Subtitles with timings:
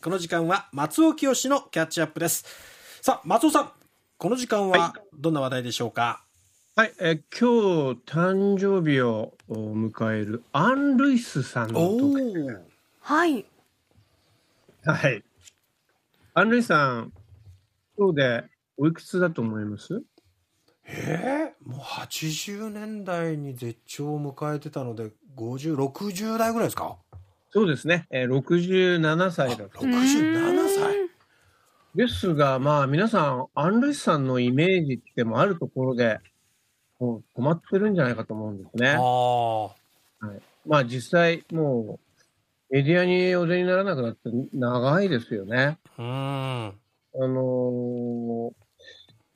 [0.00, 2.44] この時間は松尾清のキャッチアップです。
[3.02, 3.72] さあ、松尾さん、
[4.16, 6.22] この時間はどんな話題でしょうか、
[6.76, 11.80] はい、えー今日誕生日をお迎えるアン・ルイスさんの
[13.00, 13.44] はい。
[14.84, 15.24] はい。
[16.34, 17.12] アン・ルイスさん、
[17.96, 18.44] 今日で
[18.76, 20.00] おいくつだと思います？
[20.86, 26.98] えー、もう80年代に絶頂を迎えてたので、50、60代ぐらいですか？
[27.50, 29.80] そうですね、えー67歳だと。
[29.80, 31.08] 67歳
[31.94, 36.20] ですが、まあ皆さん、アン・ルイスさんのイメージってもあるところで、
[37.00, 38.90] もう止まってるんじゃないかと思うんですね。
[38.90, 39.70] あ
[40.66, 41.98] まあ実際、も
[42.70, 45.78] うメディアにお出にならなくなって長いですよね。
[45.96, 47.24] あ、うん。
[47.24, 48.52] あの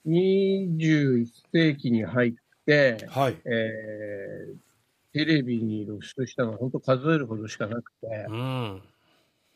[0.07, 2.33] ー、21世紀に入っ
[2.67, 3.37] て、はい。
[3.47, 4.72] えー
[5.13, 8.83] テレビに露出したのは本当数えるほどしかなくて、うん。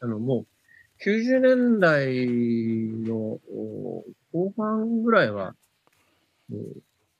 [0.00, 0.46] あの、もう
[1.04, 2.06] 90年代
[3.06, 3.38] の
[4.32, 5.54] 後半ぐらいは、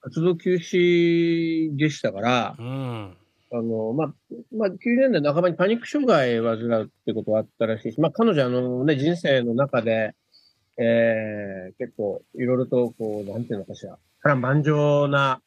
[0.02, 3.16] 活動休止でしたから、うん。
[3.52, 4.14] あの、まあ、
[4.54, 10.14] まあ、90年代半ばにパニック障害を患うってことがあったらしいし、まあ、彼女あのね、人生の中で、
[10.78, 15.40] えー、結構、いろいろと、こう、なんていうのかしら、波乱万丈な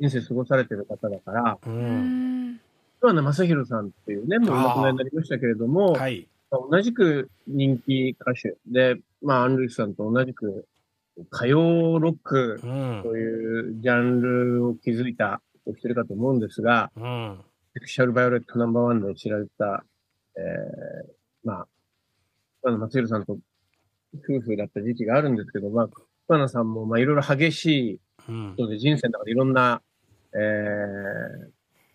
[0.00, 1.70] 人生過ごされてる方だから、う。
[1.70, 2.60] うんん。
[3.00, 6.28] 桑名正宏さんっていうね、もうお亡くなりになりましたけれども、はい。
[6.50, 10.66] まあ同じく人気歌手で、まあ、アン・ルイスさんと同じく、
[11.30, 13.02] 歌謡ロックうん。
[13.02, 17.40] というジャンルを築いたお一人かと思うんですが、うん。
[17.74, 19.84] セクシャルバイオレットナンバーワンで知られた、
[20.36, 21.66] えー、まあ、
[22.62, 23.38] 桑名松弘さんと
[24.14, 25.88] 夫婦だった時期があるんですけど、まあ、
[26.26, 28.54] 桑名さんも、まあ、いろいろ激しいうん。
[28.56, 29.82] 人で人生の中でいろんな、
[30.34, 30.38] え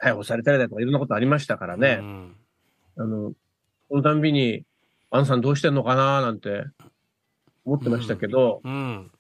[0.02, 2.36] ー、逮捕されたりだとかいろんなことありましたからね、うん
[2.98, 3.34] あの、
[3.90, 4.64] そのたんびに、
[5.12, 6.66] アンさんどうしてんのかななんて
[7.64, 9.12] 思ってましたけど、うん。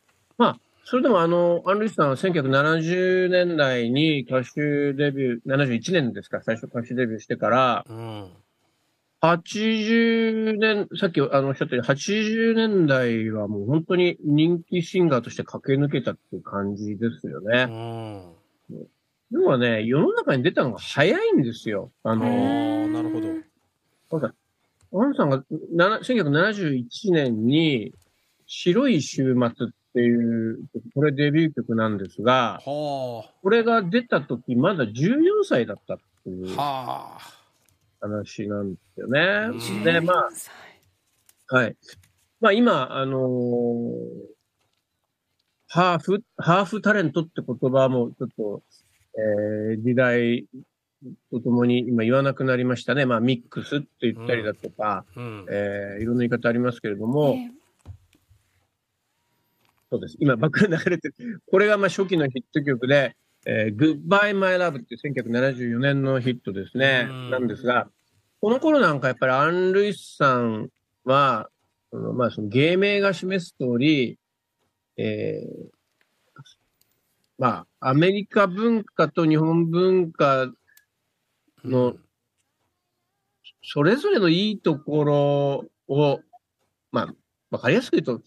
[0.89, 8.31] それでもあの、アン・ルイスさんは1970年代に歌手デビュー、71年ですか、最初歌手デビューしてから、うん。
[9.21, 17.65] 80年、さっきあのおっしゃったように、80年代はもう本当に人気シンガーとして駆け抜けたっていう感じですようね。
[17.65, 18.33] ん。
[19.31, 21.91] 要はね、世の中に出たのが早いんですよ。
[22.03, 23.27] あああ、の、なるほど。
[24.19, 27.93] なんかさんがな1971年に
[28.45, 30.59] 白い週末っていう、
[30.93, 36.61] これデビュー曲なんですが、はこれが出た時まだ14歳だったっていうあ。
[36.61, 37.36] はあ。
[37.99, 39.19] 話なんですよね。
[39.51, 41.75] うんで、まあ、はい。
[42.39, 43.93] まあ今、あのー
[45.69, 48.63] ハーフ、ハーフタレントって言葉もちょっと、
[49.71, 50.45] えー時代
[51.31, 53.05] とともに今言わなくなりましたね。
[53.05, 55.45] まあミックスって言ったりだとか、うん。
[55.49, 57.51] えーいろんな言い方ありますけれども、え
[59.89, 60.17] そうです。
[60.19, 61.41] 今、バックで流れてる。
[61.49, 63.15] これがまあ初期のヒット曲で、
[63.49, 67.07] えー、Goodbye My Love っていう1974年のヒットですね。
[67.09, 67.87] うんなんですが、
[68.41, 70.67] この頃なんかやっぱりアン・ルイスさん
[71.05, 71.49] は、
[71.89, 74.19] そのまあその芸名が示す通り、
[74.97, 75.77] えー
[77.37, 80.51] まあ、アメリカ文化と日本文化
[81.63, 81.95] の
[83.63, 86.19] それぞれのいいところを、
[86.91, 87.13] まあ、
[87.51, 88.25] わかりやすく言うと、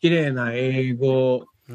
[0.00, 1.74] 綺麗な英語う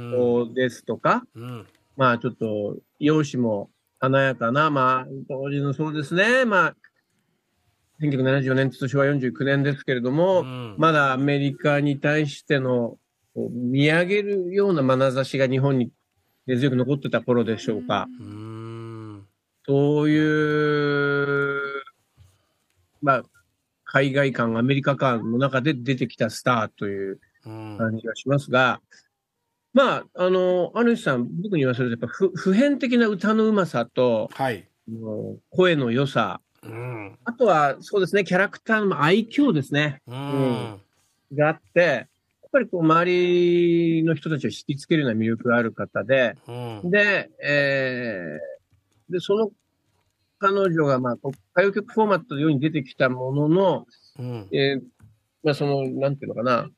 [0.50, 0.54] ん。
[0.54, 1.68] ですとか、うん。
[1.98, 3.70] まあちょっと、容姿も
[4.00, 6.76] 華やかな、まあ、当時のそうですね、まあ、
[8.02, 12.98] 1974年、昭和49年ですけれども、うんまだアメリカに対しての、
[13.36, 15.92] 見上げるような眼差しが日本に
[16.48, 18.08] 根強く残ってた頃でしょうか。
[18.20, 19.28] うん。
[19.66, 21.84] そういう、
[23.02, 23.24] まあ、
[23.86, 27.78] 海外感、アメリカ感の中で出てきたスターといううん。
[27.78, 28.82] 感じがしますが、
[29.74, 34.68] まあ、あの、アヌシさん、僕に言わせると、やっぱ普普遍的な歌のうまさと、はい。
[35.50, 37.18] 声の良さ、うん。
[37.24, 40.82] あとは、そうですね、キャラクターの愛嬌ですね、うん。
[41.34, 46.92] があって、やっぱりこう、周りの人たちを引きつけるような魅力がある方で、うん。
[46.92, 49.52] で、えー、で、その
[50.40, 51.14] 彼女が、まあ、
[51.54, 53.86] 歌謡曲フォーマットのように出てきたものの、
[54.20, 54.48] うん。
[54.52, 54.82] えー
[55.44, 56.70] まあ、その、なんていうのかな、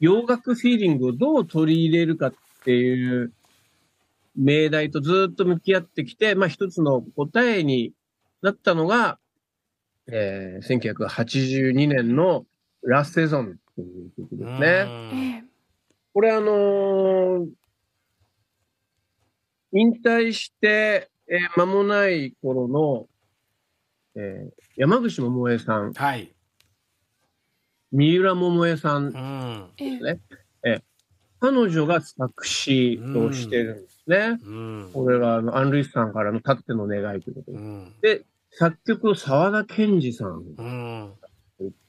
[0.00, 2.34] 洋楽フィーリングをどう取り入れるかっ
[2.64, 3.32] ていう
[4.36, 7.92] 命題とずっと向き合ってきて、まあ、一つの答えに
[8.40, 9.18] なったのが、
[10.06, 12.46] えー、1982年の
[12.82, 15.40] ラスセゾンという曲ですね。
[15.40, 15.48] ええ
[16.14, 17.46] これあのー
[19.70, 23.06] 引退して、えー間もない頃の、
[24.14, 26.32] えー山口百恵さんはい。
[27.92, 29.70] 三浦桃江さんうん。
[29.78, 30.20] えね
[31.40, 34.38] 彼女が作詞をしてるんですね。
[34.44, 34.90] うん。
[34.92, 37.58] これがあのアン・ルイスさんからのたっての願いということで。
[37.58, 37.94] うん。
[38.02, 41.12] で、作曲を沢田研二さんうん。
[41.12, 41.14] っ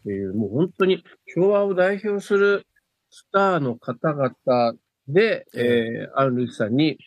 [0.04, 1.04] ていう、もう本当に
[1.36, 2.68] 昭和を代表する
[3.10, 4.76] スターの方々
[5.08, 7.00] で、えー、アン・ルイスさんに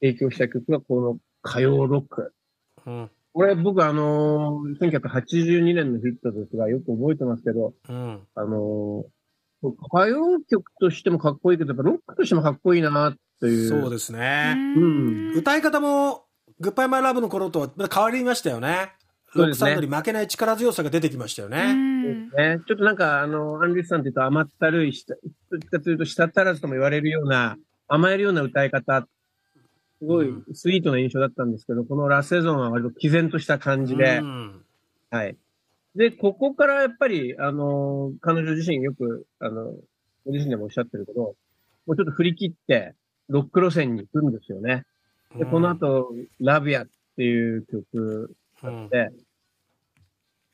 [0.00, 1.18] 影響した曲がこの
[1.48, 2.34] 歌謡ロック。
[2.84, 3.10] うん。
[3.36, 8.22] これ僕あのー、1982年のヒットですが、よく覚えてますけど、うん。
[8.34, 9.08] あのー
[9.62, 13.68] 歌謡曲としてもかっこいいけど、やっぱロックとしてもかっこいいなっていう。
[13.68, 14.54] そうですね。
[14.56, 16.24] うん歌い方も、
[16.60, 18.92] グッバイマイラブの頃とはまた変わりましたよね。
[19.34, 21.72] ロックそうですねサウンドに負けない力強さが出てきましたようね。
[21.74, 25.20] んね、ちょっとなんか、あの、アンリスさんって言うと甘ったるい、したど
[25.56, 27.56] っちかというと舌足らずとも言われるような、
[27.88, 29.06] 甘えるような歌い方、
[29.98, 34.64] すごいスイートな印象だったんですけど、このラセゾンは割と毅然とした感じで、うん。
[35.10, 35.36] はい。
[35.94, 39.72] で、ここからやっぱり、あの、彼女自身よく、あの、
[40.26, 41.34] ご自身でもおっしゃってるけど、も
[41.86, 42.94] うちょっと振り切って、
[43.28, 44.84] ロック路線に行くんですよね。
[45.38, 48.88] で、この、後、ラビアっていう曲うん。
[48.88, 49.10] で、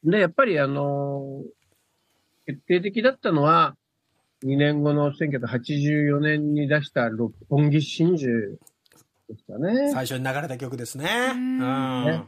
[0.05, 1.43] で、やっぱりあの
[2.47, 3.77] 決定的だったのは、
[4.45, 8.59] 2年後の1984年に出した六本木真珠
[9.33, 9.91] ですかね。
[9.93, 11.07] 最初に流れた曲ですね。
[11.33, 12.05] ううんん。
[12.05, 12.25] ね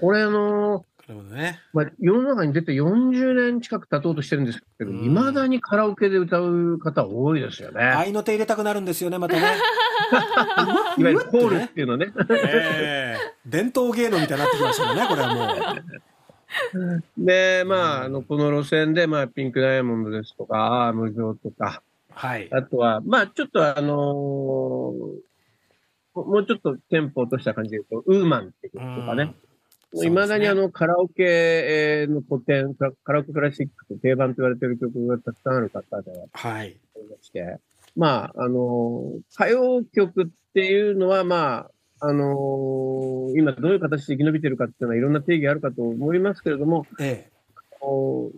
[0.00, 1.60] これあのこれもね。
[1.72, 7.82] まあ、世の中に出て40年近く経とうとしてるんですけど、うん未だにカラオケで歌う方多いですよね。
[7.82, 9.56] 愛の手入れたくなるんですよね、またね。
[10.98, 12.12] いわゆるコールっていうのね。
[12.30, 15.54] ええ伝統芸能みたいになってきましたもんね、これはも
[16.84, 17.02] う。
[17.16, 22.48] で、まあ、あの、この路線で、まあ、ピンクダイヤモンドですとか、アーム状とか、はい。
[22.52, 25.27] あとは、まあ、ちょっとあのー
[26.24, 29.22] ももうちょっとテンポを落とした感じで言うと、ウーマンって曲とかね。
[29.22, 29.48] うん
[29.94, 36.76] いまだにあの、カラオケえーの古典、カカラオケクラシックと定番と言われている曲がたくさんある方ではい。
[37.22, 37.56] して、
[37.96, 41.70] まあ、あのー歌謡曲っていうのは、ま
[42.00, 47.32] あ、あのー今どういう形で生き延びてるかっていうのはいろんな定義あるかと思いますけれども、ええ。
[47.80, 48.30] お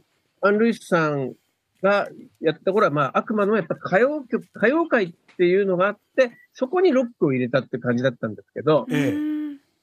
[0.43, 1.35] アン・ルイスさん
[1.83, 2.09] が
[2.41, 6.31] やった頃は、まあ、あくまでもやっぱ歌謡曲、歌謡界っていうのがあって、
[6.61, 9.15] そこにロックを入れたって感じだったんですけど、え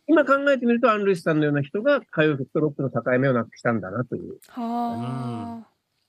[0.08, 4.38] 今考えてみると、アン・ルイスさんのような人が歌謡曲とロックの境目をなくしたんだなという。
[4.50, 5.66] は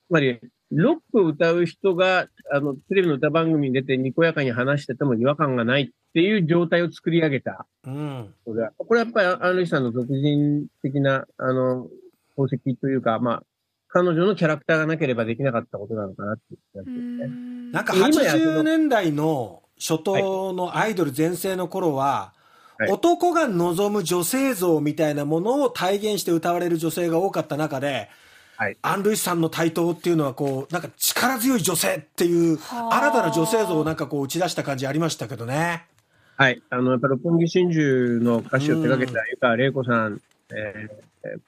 [0.07, 0.39] つまり、
[0.71, 7.65] ロックを歌う人が、あの、テレビの歌番組に出てにこやかに話してても違和感がないっていう状態を作り上げた。
[7.85, 8.33] うん。
[8.45, 11.87] これはやっぱりアン・ルイスさんの独人的な、あの、
[12.33, 13.43] 功績というか、まあ、
[13.87, 17.25] 彼女のキャラクターがなければできなかったことなのかなっていう気がすうるね。
[17.25, 22.33] んなんか今やその80年代の初頭のアイドル全盛の頃は、
[22.77, 22.91] はい。
[22.91, 28.09] 男が望む女性像みたいなものを体現して歌われる女性が多かった中で、
[28.57, 28.77] はい。
[28.81, 32.95] アン・ルイスさんの台頭っていうのはこう、なんか力強い女性っていう、はあ。
[32.97, 35.85] 新たな女性像をなんかこう打ち出した感じありましたけどね。
[36.35, 36.61] はい。
[36.69, 40.21] あの、やっぱり六本木真珠の歌詞を手掛けた湯川玲子さん、
[40.51, 41.39] えーえー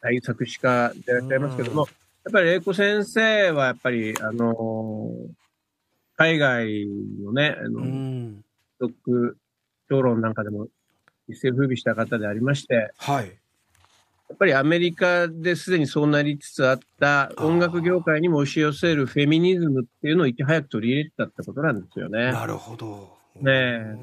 [0.00, 1.88] 大作詞家でいらっしゃいますけども、
[2.24, 5.47] やっぱり玲子先生はやっぱり、あのー
[6.18, 6.86] 海外
[7.24, 8.44] のね、あの、うん。
[8.80, 9.36] ロック
[9.88, 10.68] 評論なんかでも
[11.28, 13.28] 一世風靡した方でありまして、やはい。
[13.28, 22.32] っぱりアメリカですでにそうなりつつあった音楽業界にも押し寄せるフェミニズムっていうのをいち早く取り入れてたってことなんですよね。
[22.32, 23.16] なるほど。
[23.40, 23.96] ねえ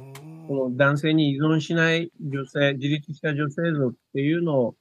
[0.48, 4.74] この男性に依存しない女性、自立した女性像っていうの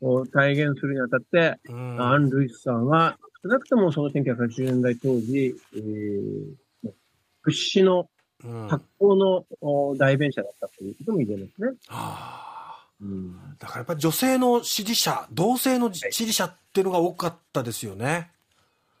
[0.00, 6.63] を体現するにあたって、うんアン・ルイスさんは少なくともその1980年代当時、えー
[7.44, 8.08] 屈指の
[8.44, 11.78] うん発行のお代弁者だったということも言えますね。
[11.88, 18.30] ああうんだからやっぱり女性の支持者、同性の支持者っていうのが多かったですよね。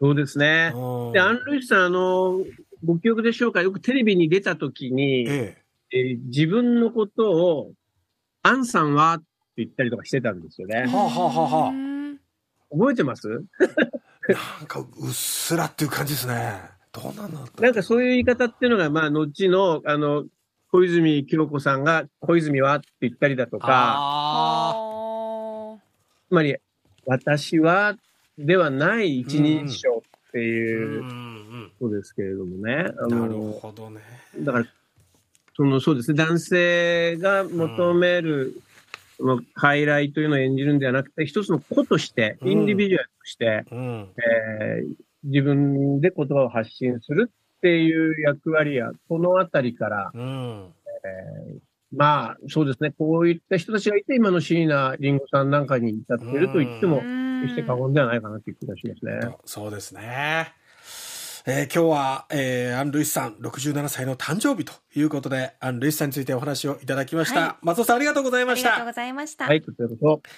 [0.00, 0.72] そうですね。
[0.74, 2.40] うんで、アン・ルイスさん、あの、
[2.84, 5.58] ご記憶でしょうか、よくテレビに出たときに、え
[5.92, 7.72] えー自分のことを、
[8.42, 9.24] アンさんはって
[9.58, 10.86] 言ったりとかしてたんですよね。
[10.86, 12.18] はあはあはあはあうん
[12.72, 13.28] 覚えてます？
[14.28, 14.32] え。
[14.34, 16.60] なんかうっすらっていう感じですね。
[16.94, 20.24] どうなんだろうなんかそういう言い方っていうのが、まあ、後の、あの、
[20.70, 24.72] 小泉京子さんが、小泉はって言ったりだとか、あ
[25.76, 25.78] あ
[26.28, 26.56] つまり、
[27.04, 27.96] 私は、
[28.38, 32.74] ではない一人称ってーいうことですけれどもね。
[32.74, 32.90] なる
[33.28, 34.00] の、ほどね。
[34.40, 34.66] だから、
[35.56, 38.60] その、そうですね、男性が求める、
[39.16, 44.08] その、傀儡というのを演じるんではなくて、一つの個として、うんインディビジュアルとして、うん。
[44.16, 50.72] えー自分で言葉を発信するっていう役割や、このあたりから、うん。
[51.96, 59.36] まあ、そうですね、こういった人たちがいて、今の椎名林檎さんなんかに至っていると言ってもー決して過言ではないかなという気がしますね。
[59.44, 60.52] そうですね。
[61.46, 67.40] えー今日は、えーアン・ルイスさん67歳の誕生日ということで、アン・ルイスさんについてお話をいただきました。
[67.40, 68.92] はい松尾さんありがとうございましたありがとうご。
[68.96, 69.44] ざいました。
[69.44, 70.22] はい、こちらこそ。